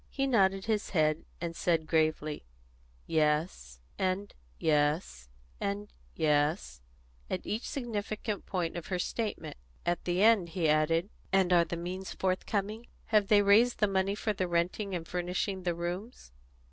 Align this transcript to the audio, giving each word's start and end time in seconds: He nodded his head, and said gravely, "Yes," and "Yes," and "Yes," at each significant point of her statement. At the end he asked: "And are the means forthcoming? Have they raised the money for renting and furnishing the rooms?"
He 0.09 0.25
nodded 0.25 0.65
his 0.65 0.89
head, 0.89 1.25
and 1.39 1.55
said 1.55 1.85
gravely, 1.85 2.43
"Yes," 3.05 3.81
and 3.99 4.33
"Yes," 4.57 5.29
and 5.59 5.93
"Yes," 6.15 6.81
at 7.29 7.45
each 7.45 7.69
significant 7.69 8.47
point 8.47 8.75
of 8.75 8.87
her 8.87 8.97
statement. 8.97 9.57
At 9.85 10.05
the 10.05 10.23
end 10.23 10.49
he 10.49 10.67
asked: 10.67 11.03
"And 11.31 11.53
are 11.53 11.65
the 11.65 11.77
means 11.77 12.13
forthcoming? 12.13 12.87
Have 13.13 13.27
they 13.27 13.43
raised 13.43 13.77
the 13.77 13.85
money 13.87 14.15
for 14.15 14.33
renting 14.33 14.95
and 14.95 15.07
furnishing 15.07 15.61
the 15.61 15.75
rooms?" 15.75 16.31